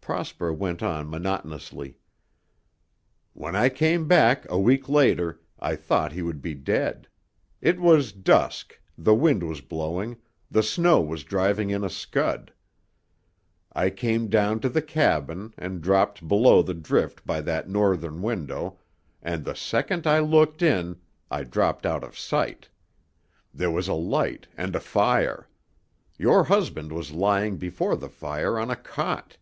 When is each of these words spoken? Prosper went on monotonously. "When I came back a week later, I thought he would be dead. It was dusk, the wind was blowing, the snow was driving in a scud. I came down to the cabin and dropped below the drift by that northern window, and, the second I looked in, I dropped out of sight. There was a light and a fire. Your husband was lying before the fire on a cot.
Prosper 0.00 0.52
went 0.52 0.82
on 0.82 1.08
monotonously. 1.08 1.96
"When 3.32 3.56
I 3.56 3.70
came 3.70 4.06
back 4.06 4.46
a 4.50 4.58
week 4.58 4.88
later, 4.88 5.40
I 5.58 5.74
thought 5.76 6.12
he 6.12 6.20
would 6.22 6.42
be 6.42 6.54
dead. 6.54 7.08
It 7.62 7.80
was 7.80 8.12
dusk, 8.12 8.78
the 8.98 9.14
wind 9.14 9.42
was 9.42 9.62
blowing, 9.62 10.18
the 10.50 10.62
snow 10.62 11.00
was 11.00 11.24
driving 11.24 11.70
in 11.70 11.82
a 11.82 11.88
scud. 11.90 12.52
I 13.72 13.88
came 13.90 14.28
down 14.28 14.60
to 14.60 14.68
the 14.68 14.82
cabin 14.82 15.54
and 15.56 15.80
dropped 15.80 16.28
below 16.28 16.60
the 16.62 16.74
drift 16.74 17.26
by 17.26 17.40
that 17.40 17.68
northern 17.68 18.20
window, 18.22 18.78
and, 19.22 19.42
the 19.42 19.56
second 19.56 20.06
I 20.06 20.18
looked 20.20 20.60
in, 20.62 21.00
I 21.30 21.42
dropped 21.44 21.86
out 21.86 22.04
of 22.04 22.16
sight. 22.16 22.68
There 23.54 23.70
was 23.72 23.88
a 23.88 23.94
light 23.94 24.46
and 24.56 24.76
a 24.76 24.80
fire. 24.80 25.48
Your 26.18 26.44
husband 26.44 26.92
was 26.92 27.10
lying 27.10 27.56
before 27.56 27.96
the 27.96 28.10
fire 28.10 28.58
on 28.60 28.70
a 28.70 28.76
cot. 28.76 29.38